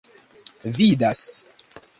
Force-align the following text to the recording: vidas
vidas 0.73 1.23